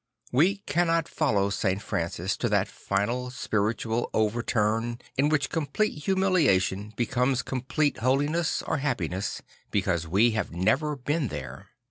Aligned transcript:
We 0.31 0.57
cannot 0.65 1.07
follow 1.07 1.51
St 1.51 1.79
Francis 1.79 2.35
to 2.37 2.49
that 2.49 2.67
final 2.67 3.29
spiritual 3.29 4.09
overturn 4.15 4.97
in 5.15 5.29
which 5.29 5.51
complete 5.51 6.05
humiliation 6.05 6.91
becomes 6.95 7.43
complete 7.43 7.97
holiness 7.99 8.63
or 8.63 8.77
happiness, 8.77 9.43
because 9.69 10.07
we 10.07 10.31
have 10.31 10.51
never 10.51 10.95
been 10.95 11.27
there. 11.27 11.67